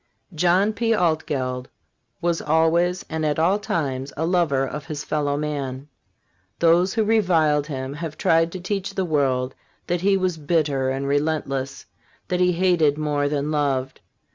John 0.33 0.73
P. 0.73 0.95
Altgeld 0.95 1.67
was 2.21 2.41
always 2.41 3.05
and 3.07 3.23
at 3.23 3.37
all 3.37 3.59
times 3.59 4.11
a 4.17 4.25
lover 4.25 4.65
of 4.65 4.87
his 4.87 5.03
fellow 5.03 5.37
man. 5.37 5.89
Those 6.57 6.95
who 6.95 7.03
reviled 7.03 7.67
him 7.67 7.93
have 7.93 8.17
tried 8.17 8.51
to 8.53 8.59
teach 8.59 8.95
the 8.95 9.05
world 9.05 9.53
that 9.85 10.01
he 10.01 10.17
was 10.17 10.37
bitter 10.39 10.89
and 10.89 11.07
relentless, 11.07 11.85
that 12.29 12.39
he 12.39 12.53
hated 12.53 12.97
more 12.97 13.29
than 13.29 13.51
loved. 13.51 14.01